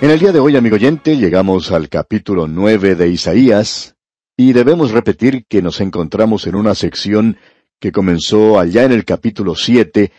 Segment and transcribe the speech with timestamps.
[0.00, 3.96] En el día de hoy, amigo oyente, llegamos al capítulo nueve de Isaías,
[4.36, 7.36] y debemos repetir que nos encontramos en una sección
[7.80, 10.12] que comenzó allá en el capítulo siete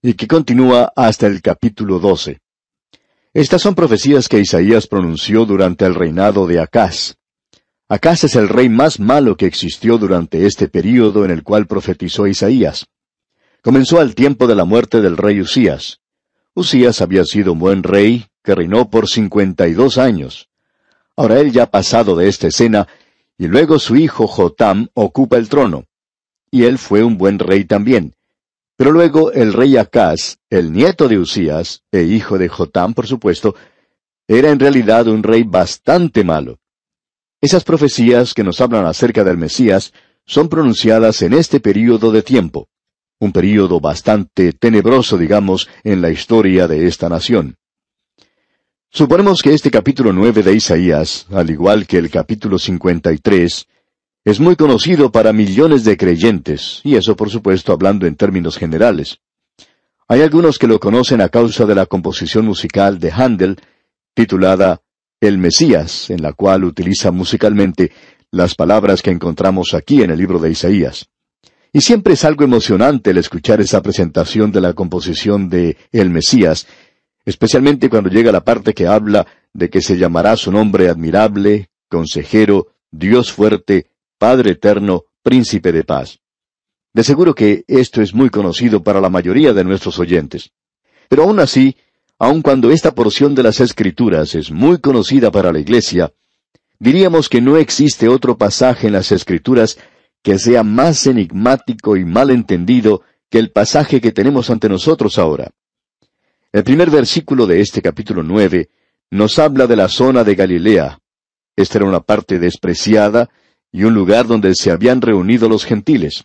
[0.00, 2.38] y que continúa hasta el capítulo doce.
[3.34, 7.16] Estas son profecías que Isaías pronunció durante el reinado de Acaz.
[7.90, 12.26] Acaz es el rey más malo que existió durante este período en el cual profetizó
[12.26, 12.86] Isaías.
[13.60, 16.00] Comenzó al tiempo de la muerte del rey Usías.
[16.56, 20.48] Usías había sido un buen rey que reinó por cincuenta y dos años.
[21.14, 22.88] Ahora él ya ha pasado de esta escena,
[23.36, 25.84] y luego su hijo Jotam ocupa el trono.
[26.50, 28.14] Y él fue un buen rey también.
[28.74, 33.54] Pero luego el rey Acaz, el nieto de Usías, e hijo de Jotam, por supuesto,
[34.26, 36.58] era en realidad un rey bastante malo.
[37.42, 39.92] Esas profecías que nos hablan acerca del Mesías
[40.24, 42.70] son pronunciadas en este período de tiempo,
[43.18, 47.56] un período bastante tenebroso, digamos, en la historia de esta nación.
[48.90, 53.66] Suponemos que este capítulo nueve de Isaías, al igual que el capítulo cincuenta y tres,
[54.24, 59.18] es muy conocido para millones de creyentes, y eso por supuesto hablando en términos generales.
[60.08, 63.56] Hay algunos que lo conocen a causa de la composición musical de Handel,
[64.14, 64.80] titulada
[65.20, 67.92] El Mesías, en la cual utiliza musicalmente
[68.30, 71.08] las palabras que encontramos aquí en el libro de Isaías.
[71.76, 76.66] Y siempre es algo emocionante el escuchar esa presentación de la composición de El Mesías,
[77.26, 82.68] especialmente cuando llega la parte que habla de que se llamará su nombre admirable, consejero,
[82.90, 86.18] Dios fuerte, Padre eterno, príncipe de paz.
[86.94, 90.52] De seguro que esto es muy conocido para la mayoría de nuestros oyentes.
[91.10, 91.76] Pero aún así,
[92.18, 96.10] aun cuando esta porción de las Escrituras es muy conocida para la Iglesia,
[96.78, 99.76] diríamos que no existe otro pasaje en las Escrituras
[100.26, 105.52] que sea más enigmático y mal entendido que el pasaje que tenemos ante nosotros ahora.
[106.50, 108.68] El primer versículo de este capítulo nueve
[109.08, 110.98] nos habla de la zona de Galilea.
[111.54, 113.30] Esta era una parte despreciada,
[113.70, 116.24] y un lugar donde se habían reunido los gentiles.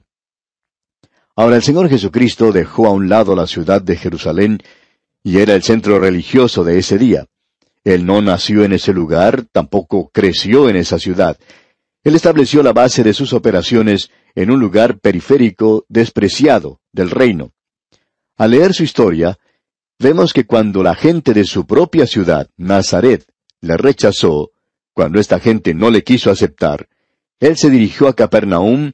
[1.35, 4.63] Ahora el Señor Jesucristo dejó a un lado la ciudad de Jerusalén
[5.21, 7.27] y era el centro religioso de ese día.
[7.83, 11.37] Él no nació en ese lugar, tampoco creció en esa ciudad.
[12.03, 17.51] Él estableció la base de sus operaciones en un lugar periférico despreciado del reino.
[18.37, 19.37] Al leer su historia,
[19.99, 23.25] vemos que cuando la gente de su propia ciudad, Nazaret,
[23.61, 24.51] le rechazó,
[24.93, 26.87] cuando esta gente no le quiso aceptar,
[27.39, 28.93] él se dirigió a Capernaum,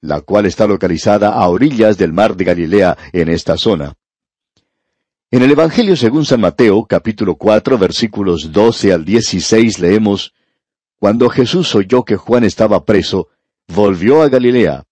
[0.00, 3.94] la cual está localizada a orillas del mar de Galilea en esta zona.
[5.30, 10.32] En el Evangelio según San Mateo, capítulo cuatro, versículos doce al dieciséis, leemos
[11.04, 13.28] Cuando Jesús oyó que Juan estaba preso,
[13.68, 14.84] volvió a Galilea,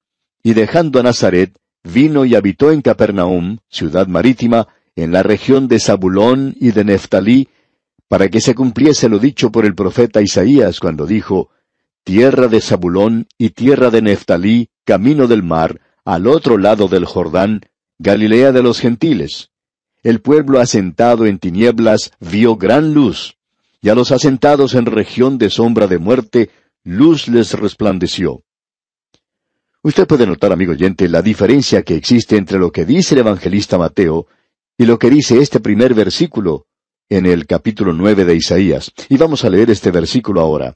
[0.42, 5.80] y dejando a Nazaret, vino y habitó en Capernaum, ciudad marítima, en la región de
[5.80, 7.48] Zabulón y de Neftalí,
[8.08, 11.48] para que se cumpliese lo dicho por el profeta Isaías cuando dijo,
[12.04, 17.62] tierra de Zabulón y tierra de Neftalí, camino del mar, al otro lado del Jordán,
[17.98, 19.48] Galilea de los gentiles.
[20.02, 23.38] El pueblo asentado en tinieblas vio gran luz,
[23.82, 26.50] y a los asentados en región de sombra de muerte,
[26.84, 28.44] luz les resplandeció.
[29.82, 33.76] Usted puede notar, amigo oyente, la diferencia que existe entre lo que dice el evangelista
[33.78, 34.28] Mateo
[34.78, 36.66] y lo que dice este primer versículo
[37.08, 38.92] en el capítulo nueve de Isaías.
[39.08, 40.74] Y vamos a leer este versículo ahora.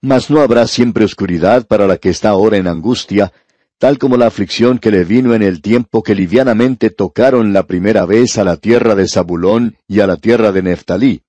[0.00, 3.32] Mas no habrá siempre oscuridad para la que está ahora en angustia,
[3.78, 8.04] tal como la aflicción que le vino en el tiempo que livianamente tocaron la primera
[8.04, 11.22] vez a la tierra de Zabulón y a la tierra de Neftalí.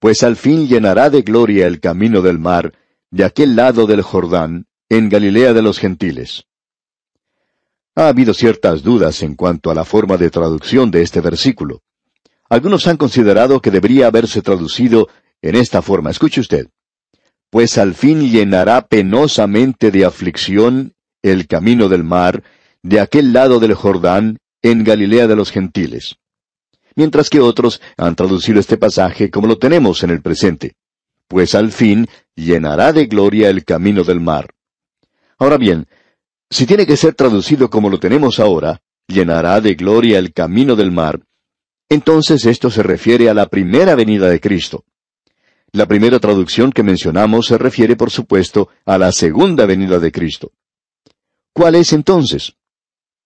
[0.00, 2.72] Pues al fin llenará de gloria el camino del mar,
[3.12, 6.46] de aquel lado del Jordán, en Galilea de los gentiles.
[7.94, 11.82] Ha habido ciertas dudas en cuanto a la forma de traducción de este versículo.
[12.48, 15.08] Algunos han considerado que debería haberse traducido
[15.40, 16.10] en esta forma.
[16.10, 16.66] Escuche usted
[17.50, 22.44] pues al fin llenará penosamente de aflicción el camino del mar,
[22.82, 26.16] de aquel lado del Jordán, en Galilea de los gentiles.
[26.96, 30.74] Mientras que otros han traducido este pasaje como lo tenemos en el presente,
[31.28, 34.50] pues al fin llenará de gloria el camino del mar.
[35.38, 35.86] Ahora bien,
[36.50, 40.90] si tiene que ser traducido como lo tenemos ahora, llenará de gloria el camino del
[40.90, 41.20] mar,
[41.90, 44.84] entonces esto se refiere a la primera venida de Cristo.
[45.72, 50.52] La primera traducción que mencionamos se refiere, por supuesto, a la segunda venida de Cristo.
[51.52, 52.54] ¿Cuál es entonces?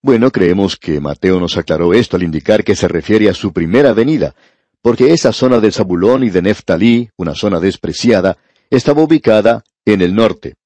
[0.05, 3.95] Bueno, creemos que Mateo nos aclaró esto al indicar que se refiere a su primera
[3.95, 4.35] venida,
[4.83, 8.37] porque esa zona de Zabulón y de Neftalí, una zona despreciada,
[8.69, 10.57] estaba ubicada en el norte.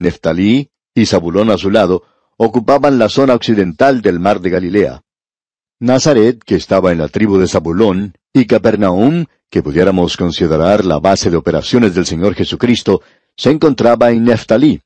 [0.00, 2.02] Neftalí y Zabulón a su lado
[2.36, 5.02] ocupaban la zona occidental del mar de Galilea.
[5.78, 11.30] Nazaret, que estaba en la tribu de Zabulón, y Capernaum, que pudiéramos considerar la base
[11.30, 13.00] de operaciones del Señor Jesucristo,
[13.36, 14.80] se encontraba en Neftalí.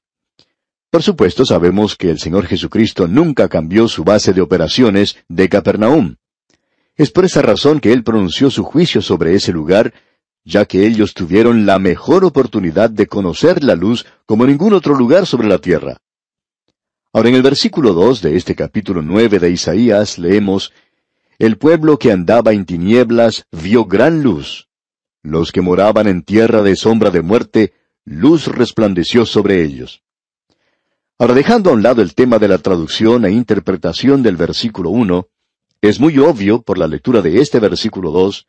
[0.91, 6.17] Por supuesto, sabemos que el Señor Jesucristo nunca cambió su base de operaciones de Capernaum.
[6.95, 9.93] Es por esa razón que Él pronunció su juicio sobre ese lugar,
[10.45, 15.27] ya que ellos tuvieron la mejor oportunidad de conocer la luz como ningún otro lugar
[15.27, 15.99] sobre la tierra.
[17.13, 20.73] Ahora en el versículo 2 de este capítulo 9 de Isaías leemos,
[21.39, 24.69] el pueblo que andaba en tinieblas vio gran luz.
[25.23, 27.75] Los que moraban en tierra de sombra de muerte,
[28.05, 30.06] luz resplandeció sobre ellos.
[31.19, 35.27] Ahora dejando a un lado el tema de la traducción e interpretación del versículo 1,
[35.81, 38.47] es muy obvio por la lectura de este versículo 2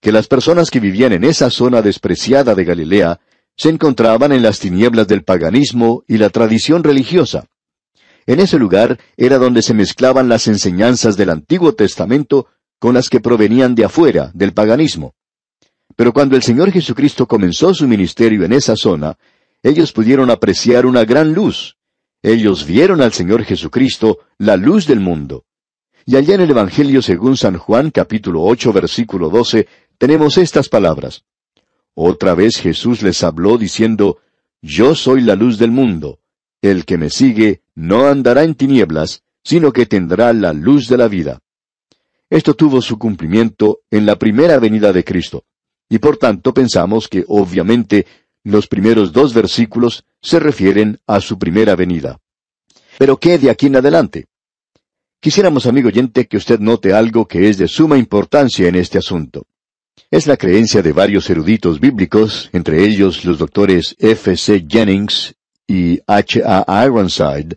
[0.00, 3.20] que las personas que vivían en esa zona despreciada de Galilea
[3.56, 7.46] se encontraban en las tinieblas del paganismo y la tradición religiosa.
[8.26, 12.46] En ese lugar era donde se mezclaban las enseñanzas del Antiguo Testamento
[12.78, 15.14] con las que provenían de afuera, del paganismo.
[15.96, 19.18] Pero cuando el Señor Jesucristo comenzó su ministerio en esa zona,
[19.64, 21.76] ellos pudieron apreciar una gran luz.
[22.24, 25.44] Ellos vieron al Señor Jesucristo, la luz del mundo.
[26.06, 29.68] Y allá en el Evangelio según San Juan capítulo 8 versículo 12
[29.98, 31.26] tenemos estas palabras.
[31.92, 34.20] Otra vez Jesús les habló diciendo,
[34.62, 36.20] Yo soy la luz del mundo.
[36.62, 41.08] El que me sigue no andará en tinieblas, sino que tendrá la luz de la
[41.08, 41.40] vida.
[42.30, 45.44] Esto tuvo su cumplimiento en la primera venida de Cristo,
[45.90, 48.06] y por tanto pensamos que obviamente
[48.44, 52.20] los primeros dos versículos se refieren a su primera venida.
[52.98, 54.26] Pero ¿qué de aquí en adelante?
[55.20, 59.46] Quisiéramos, amigo oyente, que usted note algo que es de suma importancia en este asunto.
[60.10, 64.36] Es la creencia de varios eruditos bíblicos, entre ellos los doctores F.
[64.36, 64.64] C.
[64.68, 65.34] Jennings
[65.66, 66.42] y H.
[66.44, 66.84] A.
[66.84, 67.56] Ironside,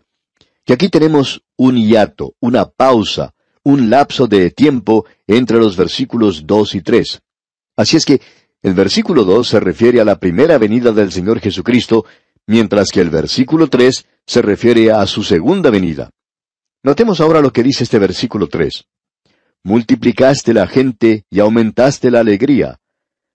[0.64, 6.74] que aquí tenemos un hiato, una pausa, un lapso de tiempo entre los versículos 2
[6.76, 7.20] y 3.
[7.76, 8.20] Así es que
[8.62, 12.04] el versículo 2 se refiere a la primera venida del Señor Jesucristo,
[12.46, 16.10] mientras que el versículo 3 se refiere a su segunda venida.
[16.82, 18.84] Notemos ahora lo que dice este versículo 3.
[19.64, 22.78] Multiplicaste la gente y aumentaste la alegría.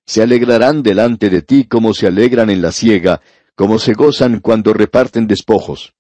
[0.06, 3.22] Se alegrarán delante de ti como se alegran en la siega,
[3.56, 5.94] como se gozan cuando reparten despojos.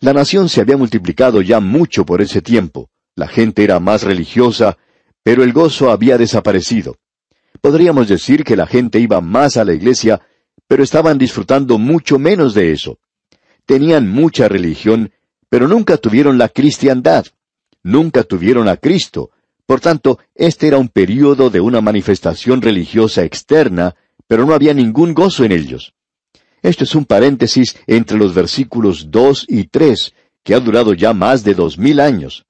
[0.00, 4.78] La nación se había multiplicado ya mucho por ese tiempo, la gente era más religiosa,
[5.22, 6.96] pero el gozo había desaparecido.
[7.62, 10.20] Podríamos decir que la gente iba más a la iglesia,
[10.66, 12.98] pero estaban disfrutando mucho menos de eso.
[13.66, 15.12] Tenían mucha religión,
[15.48, 17.24] pero nunca tuvieron la cristiandad.
[17.84, 19.30] Nunca tuvieron a Cristo.
[19.64, 23.94] Por tanto, este era un período de una manifestación religiosa externa,
[24.26, 25.94] pero no había ningún gozo en ellos.
[26.62, 31.44] Esto es un paréntesis entre los versículos dos y tres, que ha durado ya más
[31.44, 32.44] de dos mil años.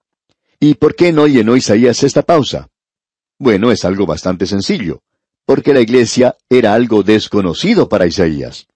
[0.58, 2.68] ¿Y por qué no llenó Isaías esta pausa?
[3.42, 5.02] Bueno, es algo bastante sencillo,
[5.44, 8.68] porque la iglesia era algo desconocido para Isaías.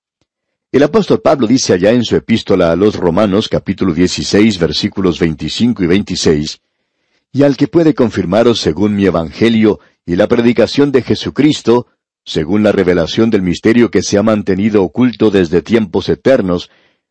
[0.73, 5.85] El apóstol Pablo dice allá en su epístola a los Romanos capítulo 16 versículos 25
[5.85, 6.61] y 26,
[7.31, 11.87] y al que puede confirmaros según mi evangelio y la predicación de Jesucristo,
[12.25, 16.71] según la revelación del misterio que se ha mantenido oculto desde tiempos eternos,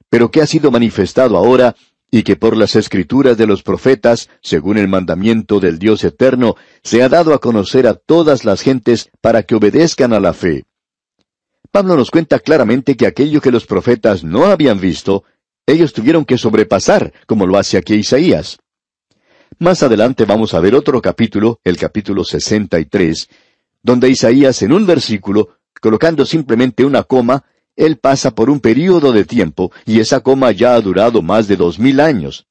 [0.10, 1.78] pero que ha sido manifestado ahora,
[2.16, 7.04] y que por las escrituras de los profetas, según el mandamiento del Dios eterno, se
[7.04, 10.64] ha dado a conocer a todas las gentes para que obedezcan a la fe.
[11.72, 15.26] Pablo nos cuenta claramente que aquello que los profetas no habían visto,
[15.68, 18.60] ellos tuvieron que sobrepasar, como lo hace aquí Isaías.
[19.60, 23.28] Más adelante vamos a ver otro capítulo, el capítulo 63,
[23.84, 27.44] donde Isaías en un versículo, colocando simplemente una coma,
[27.76, 31.58] él pasa por un período de tiempo, y esa coma ya ha durado más de
[31.58, 32.48] dos mil años.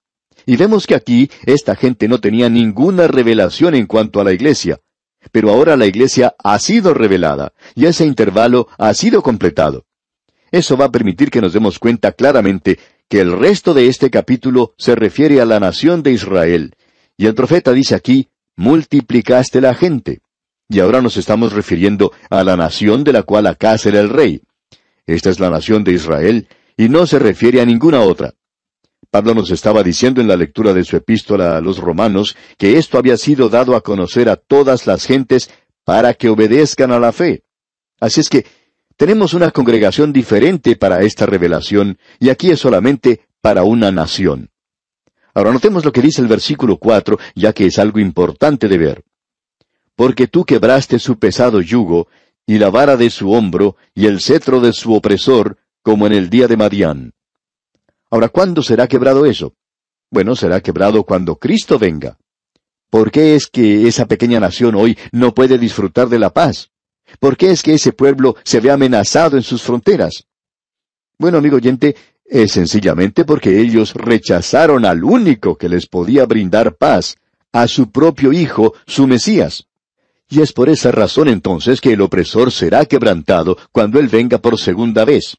[0.47, 4.81] Y vemos que aquí esta gente no tenía ninguna revelación en cuanto a la iglesia.
[5.33, 9.87] Pero ahora la iglesia ha sido revelada, y ese intervalo ha sido completado.
[10.51, 12.79] Eso va a permitir que nos demos cuenta claramente
[13.09, 16.75] que el resto de este capítulo se refiere a la nación de Israel.
[17.17, 20.21] Y el profeta dice aquí, multiplicaste la gente.
[20.69, 24.43] Y ahora nos estamos refiriendo a la nación de la cual acá será el rey.
[25.07, 28.35] Esta es la nación de Israel, y no se refiere a ninguna otra.
[29.11, 32.99] Pablo nos estaba diciendo en la lectura de su epístola a los romanos que esto
[32.99, 35.51] había sido dado a conocer a todas las gentes
[35.85, 37.45] para que obedezcan a la fe.
[38.01, 38.45] Así es que
[38.97, 44.51] tenemos una congregación diferente para esta revelación, y aquí es solamente para una nación.
[45.35, 49.05] Ahora notemos lo que dice el versículo cuatro, ya que es algo importante de ver
[49.97, 52.09] porque tú quebraste su pesado yugo,
[52.47, 56.31] y la vara de su hombro, y el cetro de su opresor, como en el
[56.31, 57.13] día de Madián.
[58.11, 59.55] Ahora, ¿cuándo será quebrado eso?
[60.11, 62.17] Bueno, será quebrado cuando Cristo venga.
[62.91, 66.71] ¿Por qué es que esa pequeña nación hoy no puede disfrutar de la paz?
[67.19, 70.25] ¿Por qué es que ese pueblo se ve amenazado en sus fronteras?
[71.19, 77.17] Bueno, amigo oyente, es sencillamente porque ellos rechazaron al único que les podía brindar paz,
[77.53, 79.67] a su propio Hijo, su Mesías.
[80.29, 84.59] Y es por esa razón entonces que el opresor será quebrantado cuando Él venga por
[84.59, 85.37] segunda vez.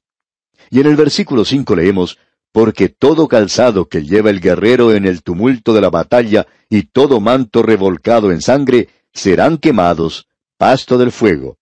[0.70, 2.18] Y en el versículo cinco leemos,
[2.51, 7.20] Porque todo calzado que lleva el guerrero en el tumulto de la batalla y todo
[7.20, 10.27] manto revolcado en sangre serán quemados,
[10.58, 11.58] pasto del fuego.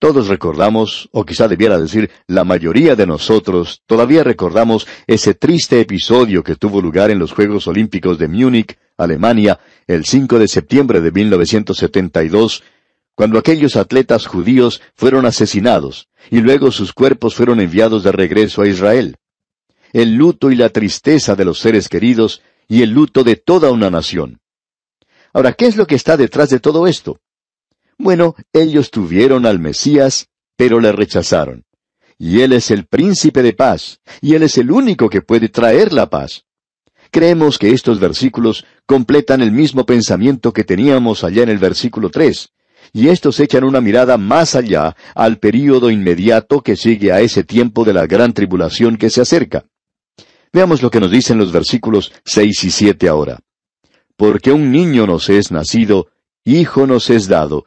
[0.00, 6.44] Todos recordamos, o quizá debiera decir, la mayoría de nosotros todavía recordamos ese triste episodio
[6.44, 11.10] que tuvo lugar en los Juegos Olímpicos de Múnich, Alemania, el 5 de septiembre de
[11.10, 12.62] 1972,
[13.16, 18.68] cuando aquellos atletas judíos fueron asesinados y luego sus cuerpos fueron enviados de regreso a
[18.68, 19.16] Israel.
[19.92, 23.90] El luto y la tristeza de los seres queridos y el luto de toda una
[23.90, 24.38] nación.
[25.32, 27.18] Ahora, ¿qué es lo que está detrás de todo esto?
[27.98, 31.64] Bueno, ellos tuvieron al Mesías, pero le rechazaron.
[32.16, 35.92] Y Él es el príncipe de paz, y Él es el único que puede traer
[35.92, 36.44] la paz.
[37.10, 42.50] Creemos que estos versículos completan el mismo pensamiento que teníamos allá en el versículo tres,
[42.92, 47.84] y estos echan una mirada más allá al período inmediato que sigue a ese tiempo
[47.84, 49.64] de la gran tribulación que se acerca.
[50.52, 53.40] Veamos lo que nos dicen los versículos seis y siete ahora.
[54.16, 56.08] Porque un niño nos es nacido,
[56.44, 57.66] hijo nos es dado,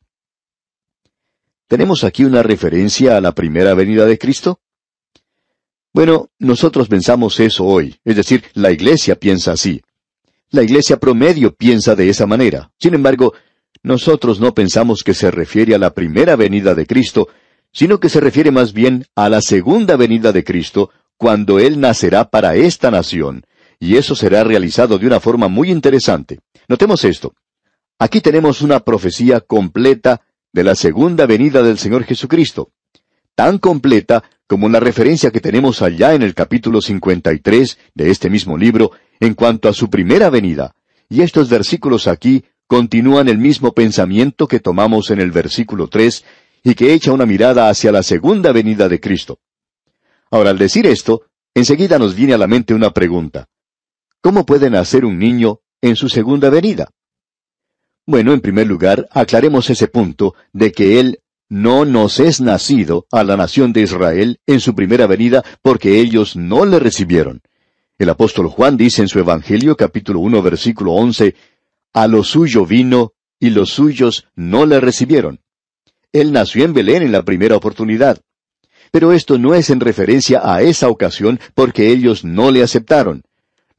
[1.71, 4.59] ¿Tenemos aquí una referencia a la primera venida de Cristo?
[5.93, 9.81] Bueno, nosotros pensamos eso hoy, es decir, la iglesia piensa así.
[10.49, 12.73] La iglesia promedio piensa de esa manera.
[12.77, 13.33] Sin embargo,
[13.83, 17.29] nosotros no pensamos que se refiere a la primera venida de Cristo,
[17.71, 22.29] sino que se refiere más bien a la segunda venida de Cristo, cuando Él nacerá
[22.29, 23.45] para esta nación,
[23.79, 26.41] y eso será realizado de una forma muy interesante.
[26.67, 27.33] Notemos esto.
[27.97, 30.19] Aquí tenemos una profecía completa
[30.53, 32.71] de la segunda venida del Señor Jesucristo,
[33.35, 38.57] tan completa como la referencia que tenemos allá en el capítulo 53 de este mismo
[38.57, 40.75] libro en cuanto a su primera venida.
[41.09, 46.25] Y estos versículos aquí continúan el mismo pensamiento que tomamos en el versículo 3
[46.63, 49.39] y que echa una mirada hacia la segunda venida de Cristo.
[50.29, 53.47] Ahora, al decir esto, enseguida nos viene a la mente una pregunta.
[54.21, 56.89] ¿Cómo puede nacer un niño en su segunda venida?
[58.05, 63.23] Bueno, en primer lugar, aclaremos ese punto de que Él no nos es nacido a
[63.23, 67.41] la nación de Israel en su primera venida porque ellos no le recibieron.
[67.97, 71.35] El apóstol Juan dice en su Evangelio capítulo 1 versículo 11,
[71.93, 75.41] A lo suyo vino y los suyos no le recibieron.
[76.13, 78.19] Él nació en Belén en la primera oportunidad.
[78.91, 83.23] Pero esto no es en referencia a esa ocasión porque ellos no le aceptaron.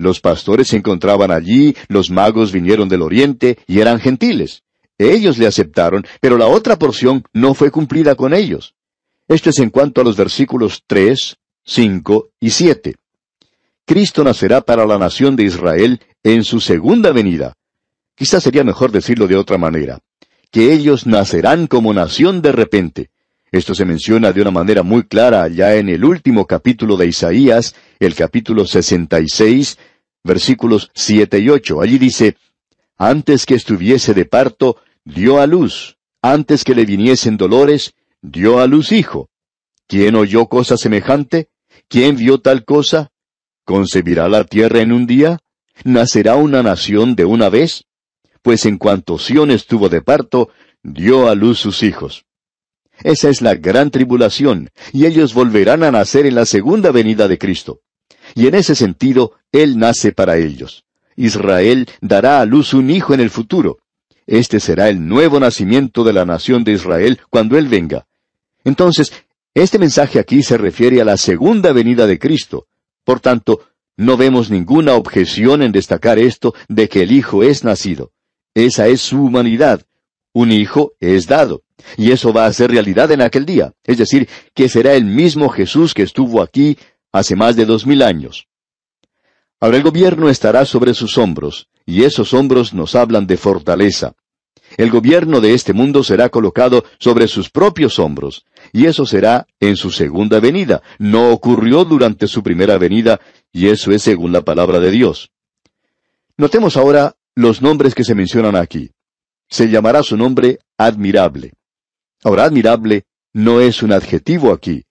[0.03, 4.65] Los pastores se encontraban allí, los magos vinieron del oriente y eran gentiles.
[4.99, 8.75] Ellos le aceptaron, pero la otra porción no fue cumplida con ellos.
[9.29, 12.97] Esto es en cuanto a los versículos 3, 5 y 7.
[13.87, 17.55] Cristo nacerá para la nación de Israel en su segunda venida.
[18.17, 20.01] Quizás sería mejor decirlo de otra manera,
[20.51, 23.11] que ellos nacerán como nación de repente.
[23.53, 27.75] Esto se menciona de una manera muy clara allá en el último capítulo de Isaías,
[28.01, 29.77] el capítulo 66,
[30.25, 31.81] versículos siete y ocho.
[31.81, 32.37] Allí dice,
[32.97, 35.97] Antes que estuviese de parto, dio a luz.
[36.21, 39.29] Antes que le viniesen dolores, dio a luz hijo.
[39.89, 41.49] ¿Quién oyó cosa semejante?
[41.89, 43.11] ¿Quién vio tal cosa?
[43.65, 45.39] ¿Concebirá la tierra en un día?
[45.85, 47.85] ¿Nacerá una nación de una vez?
[48.43, 50.51] Pues en cuanto Sión estuvo de parto,
[50.83, 52.25] dio a luz sus hijos.
[53.03, 57.39] Esa es la gran tribulación, y ellos volverán a nacer en la segunda venida de
[57.39, 57.81] Cristo
[58.35, 60.85] y en ese sentido Él nace para ellos.
[61.17, 63.79] Israel dará a luz un hijo en el futuro.
[64.27, 68.07] Este será el nuevo nacimiento de la nación de Israel cuando Él venga.
[68.65, 69.13] Entonces,
[69.55, 72.67] este mensaje aquí se refiere a la segunda venida de Cristo.
[73.05, 73.61] Por tanto,
[73.97, 78.13] no vemos ninguna objeción en destacar esto de que el Hijo es nacido.
[78.55, 79.83] Esa es su humanidad.
[80.33, 81.63] Un Hijo es dado.
[81.97, 83.73] Y eso va a ser realidad en aquel día.
[83.85, 86.79] Es decir, que será el mismo Jesús que estuvo aquí
[87.13, 88.49] hace más de dos mil años.
[89.61, 94.15] Ahora el gobierno estará sobre sus hombros, y esos hombros nos hablan de fortaleza.
[94.77, 99.77] El gobierno de este mundo será colocado sobre sus propios hombros, y eso será en
[99.77, 100.83] su segunda venida.
[100.99, 103.21] No ocurrió durante su primera venida,
[103.53, 105.31] y eso es según la palabra de Dios.
[106.37, 108.91] Notemos ahora los nombres que se mencionan aquí.
[109.49, 111.53] Se llamará su nombre admirable.
[112.25, 114.85] Ahora, admirable no es un adjetivo aquí,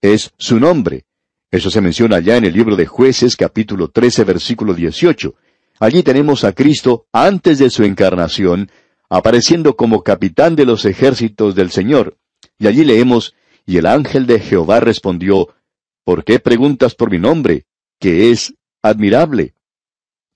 [0.00, 1.04] es su nombre.
[1.50, 5.34] Eso se menciona ya en el libro de jueces capítulo 13 versículo 18.
[5.80, 8.70] Allí tenemos a Cristo antes de su encarnación,
[9.08, 12.16] apareciendo como capitán de los ejércitos del Señor.
[12.56, 13.34] Y allí leemos,
[13.66, 15.48] y el ángel de Jehová respondió,
[16.04, 17.64] ¿Por qué preguntas por mi nombre,
[17.98, 19.54] que es admirable?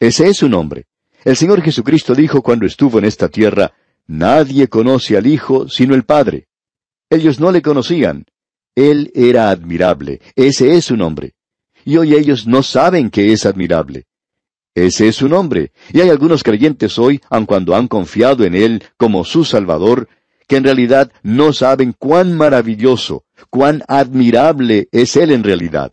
[0.01, 0.87] Ese es su nombre.
[1.25, 3.73] El Señor Jesucristo dijo cuando estuvo en esta tierra,
[4.09, 6.49] Nadie conoce al Hijo sino el Padre.
[7.09, 8.27] Ellos no le conocían.
[8.75, 10.21] Él era admirable.
[10.35, 11.35] Ese es su nombre.
[11.85, 14.07] Y hoy ellos no saben que es admirable.
[14.75, 15.73] Ese es su nombre.
[15.93, 20.09] Y hay algunos creyentes hoy, aun cuando han confiado en Él como su Salvador,
[20.49, 25.93] que en realidad no saben cuán maravilloso, cuán admirable es Él en realidad.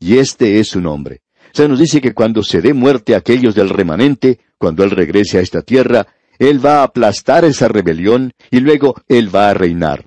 [0.00, 1.20] Y este es su nombre.
[1.52, 5.38] Se nos dice que cuando se dé muerte a aquellos del remanente, cuando Él regrese
[5.38, 6.06] a esta tierra,
[6.38, 10.06] Él va a aplastar esa rebelión y luego Él va a reinar.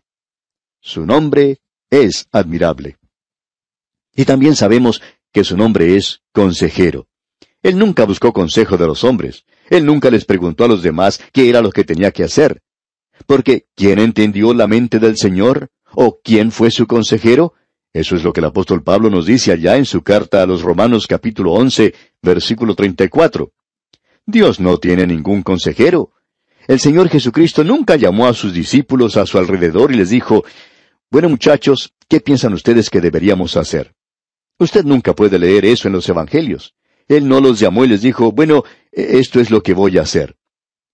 [0.81, 1.59] Su nombre
[2.03, 2.97] es admirable.
[4.15, 7.07] Y también sabemos que su nombre es consejero.
[7.61, 9.43] Él nunca buscó consejo de los hombres.
[9.69, 12.61] Él nunca les preguntó a los demás qué era lo que tenía que hacer.
[13.25, 15.69] Porque, ¿quién entendió la mente del Señor?
[15.93, 17.53] ¿O quién fue su consejero?
[17.91, 20.61] Eso es lo que el apóstol Pablo nos dice allá en su carta a los
[20.61, 23.51] Romanos capítulo 11, versículo 34.
[24.25, 26.11] Dios no tiene ningún consejero.
[26.67, 30.43] El Señor Jesucristo nunca llamó a sus discípulos a su alrededor y les dijo,
[31.12, 33.93] Bueno muchachos, ¿qué piensan ustedes que deberíamos hacer?
[34.57, 36.74] Usted nunca puede leer eso en los Evangelios.
[37.07, 40.01] Él no los llamó y les dijo, bueno, e, esto es lo que voy a
[40.01, 40.35] hacer.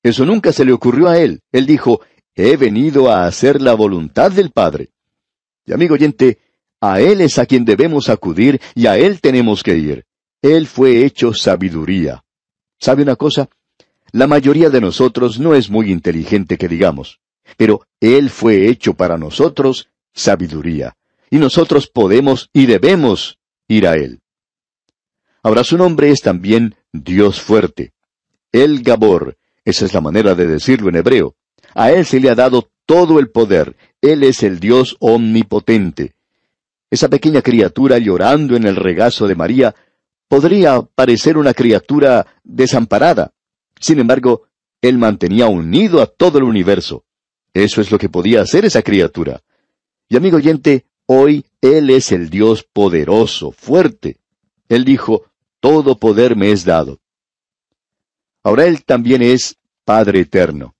[0.03, 1.41] Eso nunca se le ocurrió a él.
[1.51, 2.01] Él dijo,
[2.35, 4.89] he venido a hacer la voluntad del Padre.
[5.65, 6.39] Y amigo oyente,
[6.81, 10.05] a Él es a quien debemos acudir y a Él tenemos que ir.
[10.41, 12.23] Él fue hecho sabiduría.
[12.79, 13.49] ¿Sabe una cosa?
[14.11, 17.19] La mayoría de nosotros no es muy inteligente que digamos,
[17.55, 20.95] pero Él fue hecho para nosotros sabiduría.
[21.29, 24.19] Y nosotros podemos y debemos ir a Él.
[25.43, 27.93] Ahora su nombre es también Dios fuerte.
[28.51, 31.35] El Gabor, esa es la manera de decirlo en hebreo.
[31.73, 33.75] A Él se le ha dado todo el poder.
[34.01, 36.15] Él es el Dios omnipotente.
[36.89, 39.73] Esa pequeña criatura llorando en el regazo de María
[40.27, 43.33] podría parecer una criatura desamparada.
[43.79, 44.43] Sin embargo,
[44.81, 47.05] Él mantenía unido a todo el universo.
[47.53, 49.41] Eso es lo que podía hacer esa criatura.
[50.11, 54.17] Y amigo oyente, hoy Él es el Dios poderoso, fuerte.
[54.67, 56.99] Él dijo, todo poder me es dado.
[58.43, 60.75] Ahora Él también es Padre eterno.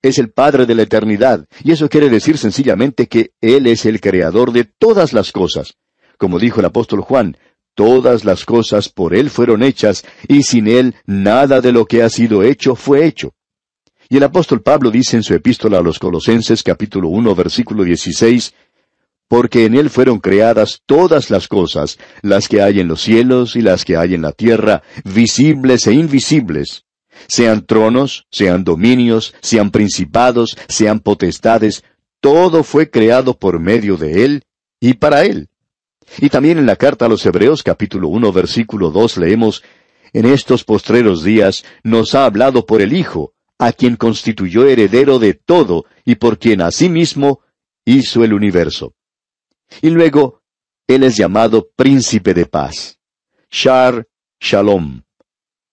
[0.00, 4.00] Es el Padre de la eternidad, y eso quiere decir sencillamente que Él es el
[4.00, 5.74] creador de todas las cosas.
[6.16, 7.36] Como dijo el apóstol Juan,
[7.74, 12.08] todas las cosas por Él fueron hechas, y sin Él nada de lo que ha
[12.08, 13.34] sido hecho fue hecho.
[14.12, 18.54] Y el apóstol Pablo dice en su epístola a los Colosenses capítulo 1 versículo 16,
[19.30, 23.60] porque en él fueron creadas todas las cosas, las que hay en los cielos y
[23.60, 26.84] las que hay en la tierra, visibles e invisibles,
[27.28, 31.84] sean tronos, sean dominios, sean principados, sean potestades,
[32.20, 34.42] todo fue creado por medio de él
[34.80, 35.48] y para él.
[36.18, 39.62] Y también en la carta a los Hebreos capítulo 1 versículo 2 leemos,
[40.12, 45.34] En estos postreros días nos ha hablado por el Hijo, a quien constituyó heredero de
[45.34, 47.42] todo y por quien asimismo
[47.84, 48.92] hizo el universo.
[49.82, 50.42] Y luego,
[50.86, 52.98] Él es llamado príncipe de paz.
[53.50, 54.06] Shar
[54.40, 55.02] Shalom.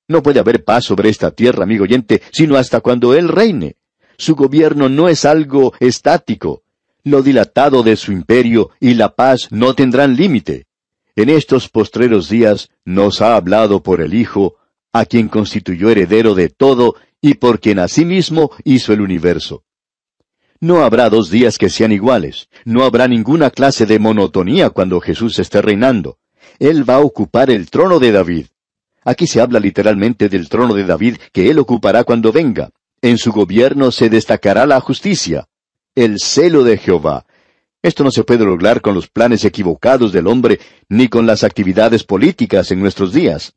[0.07, 3.75] No puede haber paz sobre esta tierra, amigo oyente, sino hasta cuando Él reine.
[4.17, 6.63] Su gobierno no es algo estático.
[7.03, 10.65] Lo dilatado de su imperio y la paz no tendrán límite.
[11.15, 14.55] En estos postreros días nos ha hablado por el Hijo,
[14.93, 19.63] a quien constituyó heredero de todo y por quien asimismo hizo el universo.
[20.59, 25.37] No habrá dos días que sean iguales, no habrá ninguna clase de monotonía cuando Jesús
[25.37, 26.17] esté reinando.
[26.57, 28.47] Él va a ocupar el trono de David.
[29.03, 32.71] Aquí se habla literalmente del trono de David que él ocupará cuando venga.
[33.01, 35.47] En su gobierno se destacará la justicia,
[35.93, 37.27] el celo de Jehová.
[37.83, 42.03] Esto no se puede lograr con los planes equivocados del hombre ni con las actividades
[42.03, 43.53] políticas en nuestros días.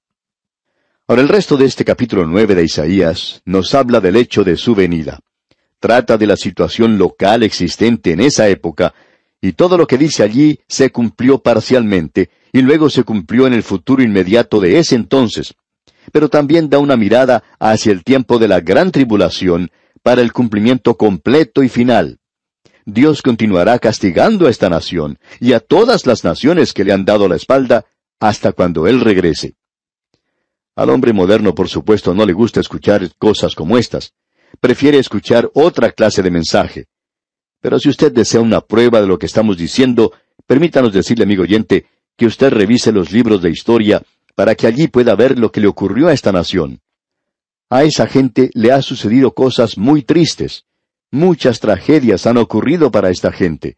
[1.09, 4.75] Ahora el resto de este capítulo nueve de Isaías nos habla del hecho de su
[4.75, 5.21] venida
[5.81, 8.95] trata de la situación local existente en esa época,
[9.41, 13.63] y todo lo que dice allí se cumplió parcialmente, y luego se cumplió en el
[13.63, 15.55] futuro inmediato de ese entonces.
[16.13, 19.71] Pero también da una mirada hacia el tiempo de la gran tribulación,
[20.03, 22.19] para el cumplimiento completo y final.
[22.87, 27.29] Dios continuará castigando a esta nación y a todas las naciones que le han dado
[27.29, 27.85] la espalda
[28.19, 29.55] hasta cuando Él regrese.
[30.75, 34.15] Al hombre moderno, por supuesto, no le gusta escuchar cosas como estas.
[34.59, 36.87] Prefiere escuchar otra clase de mensaje.
[37.61, 40.13] Pero si usted desea una prueba de lo que estamos diciendo,
[40.47, 41.87] permítanos decirle, amigo oyente,
[42.17, 44.03] que usted revise los libros de historia
[44.35, 46.81] para que allí pueda ver lo que le ocurrió a esta nación.
[47.69, 50.65] A esa gente le ha sucedido cosas muy tristes.
[51.11, 53.77] Muchas tragedias han ocurrido para esta gente.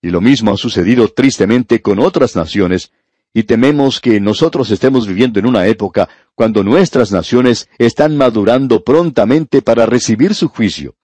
[0.00, 2.92] Y lo mismo ha sucedido tristemente con otras naciones,
[3.32, 9.62] y tememos que nosotros estemos viviendo en una época cuando nuestras naciones están madurando prontamente
[9.62, 10.94] para recibir su juicio.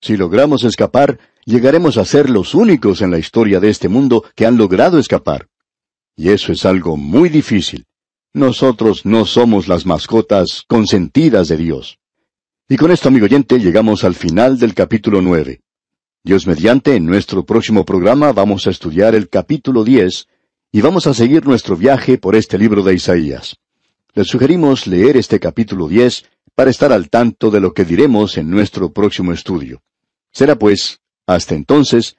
[0.00, 4.46] Si logramos escapar, llegaremos a ser los únicos en la historia de este mundo que
[4.46, 5.46] han logrado escapar.
[6.16, 7.86] Y eso es algo muy difícil.
[8.34, 11.98] Nosotros no somos las mascotas consentidas de Dios.
[12.68, 15.60] Y con esto, amigo oyente, llegamos al final del capítulo nueve.
[16.24, 20.28] Dios mediante, en nuestro próximo programa vamos a estudiar el capítulo diez
[20.74, 23.56] y vamos a seguir nuestro viaje por este libro de Isaías.
[24.14, 28.50] Les sugerimos leer este capítulo diez para estar al tanto de lo que diremos en
[28.50, 29.82] nuestro próximo estudio.
[30.32, 32.16] Será pues, hasta entonces,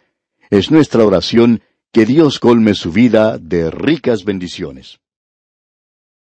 [0.51, 4.99] es nuestra oración que Dios colme su vida de ricas bendiciones.